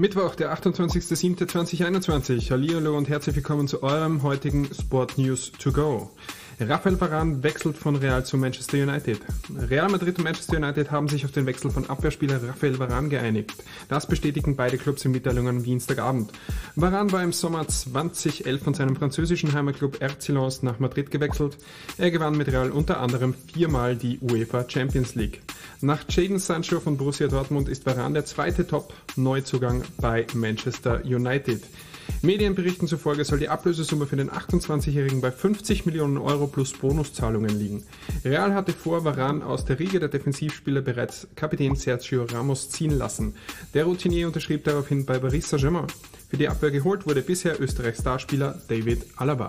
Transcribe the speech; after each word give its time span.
Mittwoch, 0.00 0.36
der 0.36 0.56
28.07.2021. 0.56 2.52
Hallihallo 2.52 2.96
und 2.96 3.08
herzlich 3.08 3.34
willkommen 3.34 3.66
zu 3.66 3.82
eurem 3.82 4.22
heutigen 4.22 4.68
Sport 4.72 5.18
News 5.18 5.50
to 5.50 5.72
go. 5.72 6.08
Rafael 6.60 7.00
Varane 7.00 7.40
wechselt 7.44 7.76
von 7.76 7.94
Real 7.94 8.24
zu 8.24 8.36
Manchester 8.36 8.78
United. 8.78 9.20
Real 9.70 9.88
Madrid 9.88 10.18
und 10.18 10.24
Manchester 10.24 10.56
United 10.56 10.90
haben 10.90 11.06
sich 11.06 11.24
auf 11.24 11.30
den 11.30 11.46
Wechsel 11.46 11.70
von 11.70 11.88
Abwehrspieler 11.88 12.42
Rafael 12.42 12.80
Varane 12.80 13.08
geeinigt. 13.08 13.54
Das 13.88 14.06
bestätigen 14.06 14.56
beide 14.56 14.76
Clubs 14.76 15.04
in 15.04 15.12
Mitteilungen 15.12 15.58
am 15.58 15.62
Dienstagabend. 15.62 16.32
Varane 16.74 17.12
war 17.12 17.22
im 17.22 17.32
Sommer 17.32 17.68
2011 17.68 18.60
von 18.60 18.74
seinem 18.74 18.96
französischen 18.96 19.52
Heimatclub 19.52 20.02
RC 20.02 20.62
nach 20.62 20.80
Madrid 20.80 21.12
gewechselt. 21.12 21.56
Er 21.96 22.10
gewann 22.10 22.36
mit 22.36 22.48
Real 22.48 22.72
unter 22.72 22.98
anderem 23.00 23.34
viermal 23.52 23.94
die 23.94 24.18
UEFA 24.18 24.68
Champions 24.68 25.14
League. 25.14 25.40
Nach 25.80 26.04
Jadon 26.08 26.40
Sancho 26.40 26.80
von 26.80 26.96
Borussia 26.96 27.28
Dortmund 27.28 27.68
ist 27.68 27.86
Varane 27.86 28.14
der 28.14 28.24
zweite 28.24 28.66
Top-Neuzugang 28.66 29.84
bei 29.98 30.26
Manchester 30.34 31.04
United. 31.04 31.62
Medienberichten 32.20 32.88
zufolge 32.88 33.24
soll 33.24 33.38
die 33.38 33.48
Ablösesumme 33.48 34.06
für 34.06 34.16
den 34.16 34.30
28-Jährigen 34.30 35.20
bei 35.20 35.30
50 35.30 35.86
Millionen 35.86 36.18
Euro 36.18 36.48
plus 36.48 36.72
Bonuszahlungen 36.72 37.56
liegen. 37.56 37.84
Real 38.24 38.54
hatte 38.54 38.72
vor 38.72 39.04
Varan 39.04 39.42
aus 39.42 39.64
der 39.64 39.78
Riege 39.78 40.00
der 40.00 40.08
Defensivspieler 40.08 40.80
bereits 40.80 41.28
Kapitän 41.36 41.76
Sergio 41.76 42.24
Ramos 42.24 42.70
ziehen 42.70 42.98
lassen. 42.98 43.34
Der 43.72 43.84
Routinier 43.84 44.26
unterschrieb 44.26 44.64
daraufhin 44.64 45.06
bei 45.06 45.18
Paris 45.18 45.48
Saint-Germain. 45.48 45.86
Für 46.28 46.36
die 46.36 46.48
Abwehr 46.48 46.72
geholt 46.72 47.06
wurde 47.06 47.22
bisher 47.22 47.60
Österreichs 47.60 48.00
Starspieler 48.00 48.60
David 48.68 49.06
Alaba. 49.16 49.46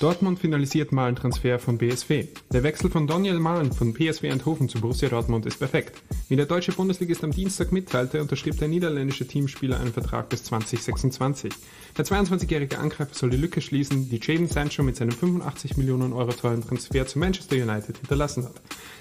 Dortmund 0.00 0.38
finalisiert 0.38 0.92
Mahlen-Transfer 0.92 1.58
von 1.58 1.76
BSW. 1.76 2.24
Der 2.50 2.62
Wechsel 2.62 2.88
von 2.88 3.06
Daniel 3.06 3.38
Mahlen 3.38 3.70
von 3.70 3.92
PSW 3.92 4.30
Eindhoven 4.30 4.66
zu 4.66 4.80
Borussia 4.80 5.10
Dortmund 5.10 5.44
ist 5.44 5.58
perfekt. 5.58 6.02
Wie 6.30 6.36
der 6.36 6.46
deutsche 6.46 6.72
Bundesligist 6.72 7.22
am 7.22 7.32
Dienstag 7.32 7.70
mitteilte, 7.70 8.22
unterschrieb 8.22 8.58
der 8.58 8.68
niederländische 8.68 9.26
Teamspieler 9.26 9.78
einen 9.78 9.92
Vertrag 9.92 10.30
bis 10.30 10.42
2026. 10.44 11.52
Der 11.98 12.06
22-jährige 12.06 12.78
Angreifer 12.78 13.14
soll 13.14 13.28
die 13.28 13.36
Lücke 13.36 13.60
schließen, 13.60 14.08
die 14.08 14.20
Jadon 14.22 14.46
Sancho 14.46 14.82
mit 14.82 14.96
seinem 14.96 15.12
85 15.12 15.76
Millionen 15.76 16.14
Euro 16.14 16.32
teuren 16.32 16.66
Transfer 16.66 17.06
zu 17.06 17.18
Manchester 17.18 17.56
United 17.56 17.98
hinterlassen 17.98 18.44
hat. 18.44 18.54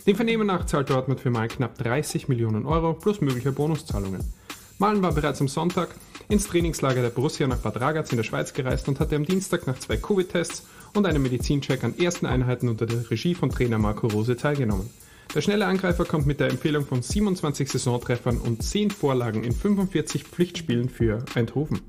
Dem 0.06 0.18
Vernehmen 0.18 0.48
nach 0.48 0.66
zahlt 0.66 0.90
Dortmund 0.90 1.22
für 1.22 1.30
Mahlen 1.30 1.48
knapp 1.48 1.78
30 1.78 2.28
Millionen 2.28 2.66
Euro 2.66 2.92
plus 2.92 3.22
mögliche 3.22 3.54
Bonuszahlungen. 3.54 4.26
Malen 4.80 5.02
war 5.02 5.12
bereits 5.12 5.42
am 5.42 5.50
Sonntag 5.50 5.90
ins 6.30 6.48
Trainingslager 6.48 7.02
der 7.02 7.10
Borussia 7.10 7.46
nach 7.48 7.58
Bad 7.58 7.82
Ragaz 7.82 8.12
in 8.12 8.18
der 8.18 8.24
Schweiz 8.24 8.54
gereist 8.54 8.88
und 8.88 9.02
hatte 9.02 9.18
am 9.18 9.26
Dienstag 9.26 9.68
nach 9.68 9.78
zwei 9.78 9.98
Covid-Tests 9.98 10.66
und 10.94 11.06
einem 11.06 11.22
Medizincheck 11.22 11.84
an 11.84 12.00
ersten 12.00 12.26
Einheiten 12.26 12.70
unter 12.70 12.86
der 12.86 13.12
Regie 13.12 13.36
von 13.36 13.50
Trainer 13.50 13.78
Marco 13.78 14.08
Rose 14.08 14.38
teilgenommen. 14.38 14.90
Der 15.36 15.42
schnelle 15.42 15.66
Angreifer 15.66 16.06
kommt 16.06 16.28
mit 16.28 16.40
der 16.40 16.50
Empfehlung 16.50 16.86
von 16.86 17.02
27 17.02 17.70
Saisontreffern 17.70 18.38
und 18.38 18.64
10 18.64 18.92
Vorlagen 18.92 19.44
in 19.44 19.52
45 19.52 20.24
Pflichtspielen 20.24 20.88
für 20.88 21.26
Eindhoven. 21.36 21.82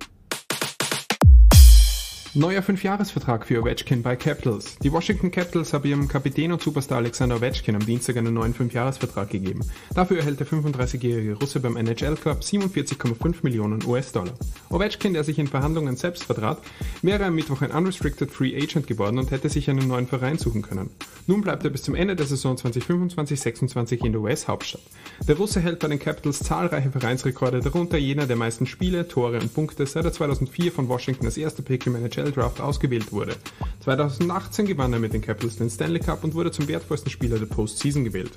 Neuer 2.35 2.63
Fünfjahresvertrag 2.63 3.45
für 3.45 3.61
Ovechkin 3.61 4.05
bei 4.05 4.15
Capitals. 4.15 4.79
Die 4.79 4.93
Washington 4.93 5.33
Capitals 5.33 5.73
haben 5.73 5.89
ihrem 5.89 6.07
Kapitän 6.07 6.53
und 6.53 6.63
Superstar 6.63 6.99
Alexander 6.99 7.39
Ovechkin 7.39 7.75
am 7.75 7.85
Dienstag 7.85 8.19
einen 8.19 8.35
neuen 8.35 8.55
Fünfjahresvertrag 8.55 9.29
gegeben. 9.31 9.69
Dafür 9.97 10.19
erhält 10.19 10.39
der 10.39 10.47
35-jährige 10.47 11.35
Russe 11.35 11.59
beim 11.59 11.77
NHL 11.77 12.15
Cup 12.15 12.43
47,5 12.43 13.39
Millionen 13.43 13.85
US-Dollar. 13.85 14.35
Ovechkin, 14.69 15.13
der 15.13 15.25
sich 15.25 15.41
in 15.41 15.49
Verhandlungen 15.49 15.97
selbst 15.97 16.23
vertrat, 16.23 16.59
wäre 17.03 17.25
am 17.25 17.35
Mittwoch 17.35 17.63
ein 17.63 17.73
Unrestricted 17.73 18.31
Free 18.31 18.57
Agent 18.57 18.87
geworden 18.87 19.19
und 19.19 19.33
hätte 19.33 19.49
sich 19.49 19.69
einen 19.69 19.89
neuen 19.89 20.07
Verein 20.07 20.39
suchen 20.39 20.63
können. 20.63 20.91
Nun 21.27 21.41
bleibt 21.41 21.65
er 21.65 21.71
bis 21.71 21.83
zum 21.83 21.97
Ende 21.97 22.15
der 22.15 22.27
Saison 22.27 22.55
2025-26 22.55 24.05
in 24.05 24.13
der 24.13 24.21
US-Hauptstadt. 24.21 24.83
Der 25.27 25.37
Russe 25.37 25.61
hält 25.61 25.81
bei 25.81 25.89
den 25.89 25.99
Capitals 25.99 26.39
zahlreiche 26.39 26.91
Vereinsrekorde, 26.93 27.61
darunter 27.61 27.99
jener 27.99 28.27
der 28.27 28.37
meisten 28.37 28.67
Spiele, 28.67 29.09
Tore 29.09 29.41
und 29.41 29.53
Punkte, 29.53 29.85
seit 29.87 30.05
er 30.05 30.13
2004 30.13 30.71
von 30.71 30.89
Washington 30.89 31.27
als 31.27 31.37
erster 31.37 31.63
Pick 31.63 31.87
im 31.87 31.97
NHL 31.97 32.20
NHL 32.21 32.33
Draft 32.33 32.61
ausgewählt 32.61 33.13
wurde. 33.13 33.37
2018 33.81 34.67
gewann 34.67 34.93
er 34.93 34.99
mit 34.99 35.13
den 35.13 35.23
Capitals 35.23 35.57
den 35.57 35.71
Stanley 35.71 36.01
Cup 36.01 36.23
und 36.25 36.35
wurde 36.35 36.51
zum 36.51 36.69
wertvollsten 36.69 37.11
Spieler 37.11 37.39
der 37.39 37.47
Postseason 37.47 38.05
gewählt. 38.05 38.37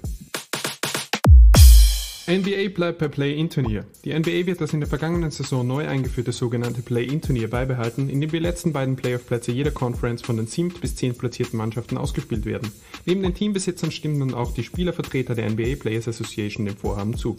NBA 2.26 2.70
bleibt 2.74 3.00
bei 3.00 3.10
Play-In-Turnier. 3.10 3.86
Die 4.06 4.18
NBA 4.18 4.46
wird 4.46 4.62
das 4.62 4.72
in 4.72 4.80
der 4.80 4.88
vergangenen 4.88 5.30
Saison 5.30 5.68
neu 5.68 5.86
eingeführte 5.86 6.32
sogenannte 6.32 6.82
Play-In-Turnier 6.82 7.50
beibehalten, 7.50 8.08
in 8.08 8.22
dem 8.22 8.32
die 8.32 8.40
letzten 8.40 8.72
beiden 8.72 8.96
Playoff-Plätze 8.96 9.52
jeder 9.52 9.72
Conference 9.72 10.22
von 10.22 10.38
den 10.38 10.48
7. 10.48 10.74
bis 10.80 10.96
10. 10.96 11.16
platzierten 11.18 11.58
Mannschaften 11.58 11.98
ausgespielt 11.98 12.46
werden. 12.46 12.72
Neben 13.06 13.24
den 13.24 13.34
Teambesitzern 13.34 13.92
stimmen 13.92 14.20
nun 14.20 14.34
auch 14.34 14.54
die 14.54 14.64
Spielervertreter 14.64 15.36
der 15.36 15.50
NBA 15.50 15.76
Players 15.76 16.08
Association 16.08 16.66
dem 16.66 16.78
Vorhaben 16.78 17.18
zu. 17.18 17.38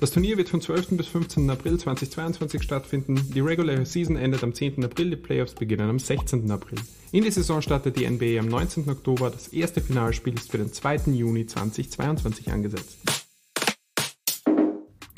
Das 0.00 0.10
Turnier 0.10 0.36
wird 0.36 0.50
von 0.50 0.60
12. 0.60 0.88
bis 0.98 1.06
15. 1.06 1.48
April 1.48 1.78
2022 1.78 2.62
stattfinden. 2.62 3.18
Die 3.34 3.40
Regular 3.40 3.82
Season 3.86 4.16
endet 4.16 4.44
am 4.44 4.52
10. 4.52 4.84
April, 4.84 5.08
die 5.08 5.16
Playoffs 5.16 5.54
beginnen 5.54 5.88
am 5.88 5.98
16. 5.98 6.50
April. 6.50 6.78
In 7.10 7.24
die 7.24 7.30
Saison 7.30 7.62
startet 7.62 7.96
die 7.96 8.06
NBA 8.06 8.38
am 8.38 8.48
19. 8.48 8.86
Oktober. 8.90 9.30
Das 9.30 9.48
erste 9.48 9.80
Finalspiel 9.80 10.34
ist 10.34 10.50
für 10.50 10.58
den 10.58 10.74
2. 10.74 11.12
Juni 11.12 11.46
2022 11.46 12.52
angesetzt. 12.52 12.98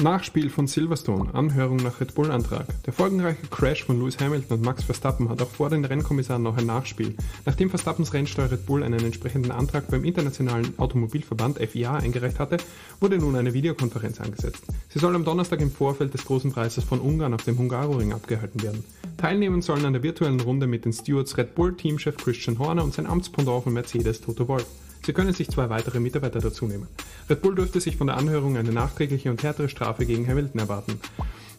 Nachspiel 0.00 0.48
von 0.48 0.68
Silverstone, 0.68 1.34
Anhörung 1.34 1.78
nach 1.78 2.00
Red 2.00 2.14
Bull 2.14 2.30
Antrag. 2.30 2.66
Der 2.84 2.92
folgenreiche 2.92 3.48
Crash 3.50 3.82
von 3.82 3.98
Lewis 3.98 4.20
Hamilton 4.20 4.58
und 4.58 4.64
Max 4.64 4.84
Verstappen 4.84 5.28
hat 5.28 5.42
auch 5.42 5.50
vor 5.50 5.70
den 5.70 5.84
Rennkommissaren 5.84 6.40
noch 6.40 6.56
ein 6.56 6.66
Nachspiel. 6.66 7.16
Nachdem 7.44 7.68
Verstappens 7.68 8.14
Rennsteuer 8.14 8.48
Red 8.48 8.64
Bull 8.64 8.84
einen 8.84 9.04
entsprechenden 9.04 9.50
Antrag 9.50 9.90
beim 9.90 10.04
Internationalen 10.04 10.78
Automobilverband 10.78 11.58
FIA 11.58 11.96
eingereicht 11.96 12.38
hatte, 12.38 12.58
wurde 13.00 13.18
nun 13.18 13.34
eine 13.34 13.54
Videokonferenz 13.54 14.20
angesetzt. 14.20 14.62
Sie 14.88 15.00
soll 15.00 15.16
am 15.16 15.24
Donnerstag 15.24 15.60
im 15.60 15.72
Vorfeld 15.72 16.14
des 16.14 16.24
großen 16.24 16.52
Preises 16.52 16.84
von 16.84 17.00
Ungarn 17.00 17.34
auf 17.34 17.42
dem 17.42 17.58
Hungaroring 17.58 18.12
abgehalten 18.12 18.62
werden. 18.62 18.84
Teilnehmen 19.16 19.62
sollen 19.62 19.84
an 19.84 19.94
der 19.94 20.04
virtuellen 20.04 20.40
Runde 20.40 20.68
mit 20.68 20.84
den 20.84 20.92
Stewards 20.92 21.36
Red 21.36 21.56
Bull 21.56 21.74
Teamchef 21.74 22.16
Christian 22.18 22.60
Horner 22.60 22.84
und 22.84 22.94
sein 22.94 23.06
Amtspendant 23.06 23.64
von 23.64 23.72
Mercedes 23.72 24.20
Toto 24.20 24.46
Wolff. 24.46 24.66
Sie 25.04 25.12
können 25.12 25.32
sich 25.32 25.48
zwei 25.50 25.70
weitere 25.70 26.00
Mitarbeiter 26.00 26.40
dazu 26.40 26.66
nehmen. 26.66 26.86
Red 27.28 27.42
Bull 27.42 27.54
dürfte 27.54 27.80
sich 27.80 27.96
von 27.96 28.08
der 28.08 28.16
Anhörung 28.16 28.56
eine 28.56 28.72
nachträgliche 28.72 29.30
und 29.30 29.42
härtere 29.42 29.68
Strafe 29.68 30.06
gegen 30.06 30.26
Hamilton 30.26 30.60
erwarten. 30.60 31.00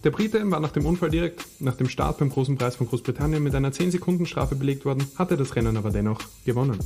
Der 0.04 0.12
Brite 0.12 0.50
war 0.50 0.60
nach 0.60 0.72
dem 0.72 0.86
Unfall 0.86 1.10
direkt 1.10 1.46
nach 1.60 1.76
dem 1.76 1.90
Start 1.90 2.20
beim 2.20 2.30
Großen 2.30 2.58
Preis 2.58 2.78
von 2.78 2.88
Großbritannien 2.88 3.44
mit 3.44 3.54
einer 3.54 3.72
10-Sekunden-Strafe 3.72 4.56
belegt 4.56 4.86
worden, 4.86 5.06
hatte 5.16 5.36
das 5.36 5.56
Rennen 5.56 5.76
aber 5.76 5.92
dennoch 5.92 6.22
gewonnen. 6.46 6.80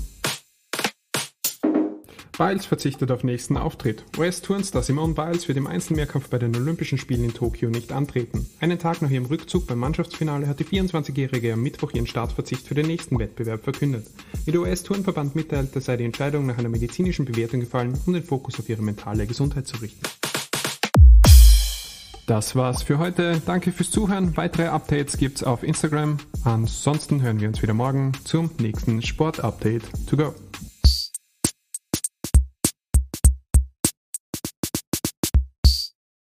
Biles 2.37 2.65
verzichtet 2.65 3.11
auf 3.11 3.23
nächsten 3.23 3.57
Auftritt. 3.57 4.03
US-Turnstar 4.17 4.81
Simone 4.81 5.13
Biles 5.13 5.47
wird 5.47 5.57
im 5.57 5.67
Einzelmehrkampf 5.67 6.29
bei 6.29 6.39
den 6.39 6.55
Olympischen 6.55 6.97
Spielen 6.97 7.23
in 7.23 7.33
Tokio 7.33 7.69
nicht 7.69 7.91
antreten. 7.91 8.49
Einen 8.59 8.79
Tag 8.79 9.03
nach 9.03 9.11
ihrem 9.11 9.25
Rückzug 9.25 9.67
beim 9.67 9.77
Mannschaftsfinale 9.77 10.47
hat 10.47 10.59
die 10.59 10.65
24-Jährige 10.65 11.53
am 11.53 11.61
Mittwoch 11.61 11.91
ihren 11.93 12.07
Startverzicht 12.07 12.67
für 12.67 12.73
den 12.73 12.87
nächsten 12.87 13.19
Wettbewerb 13.19 13.63
verkündet. 13.63 14.07
Wie 14.45 14.51
der 14.51 14.61
US-Turnverband 14.61 15.35
mitteilte, 15.35 15.79
sei 15.79 15.95
die 15.95 16.05
Entscheidung 16.05 16.47
nach 16.47 16.57
einer 16.57 16.69
medizinischen 16.69 17.25
Bewertung 17.25 17.59
gefallen, 17.59 17.93
um 18.07 18.13
den 18.13 18.23
Fokus 18.23 18.59
auf 18.59 18.67
ihre 18.67 18.81
mentale 18.81 19.27
Gesundheit 19.27 19.67
zu 19.67 19.77
richten. 19.77 20.01
Das 22.25 22.55
war's 22.55 22.81
für 22.81 22.97
heute. 22.97 23.41
Danke 23.45 23.71
fürs 23.71 23.91
Zuhören. 23.91 24.35
Weitere 24.37 24.67
Updates 24.67 25.17
gibt's 25.17 25.43
auf 25.43 25.61
Instagram. 25.61 26.17
Ansonsten 26.43 27.21
hören 27.21 27.41
wir 27.41 27.49
uns 27.49 27.61
wieder 27.61 27.73
morgen 27.73 28.13
zum 28.23 28.49
nächsten 28.59 29.01
Sport-Update 29.01 29.83
to 30.07 30.17
go. 30.17 30.33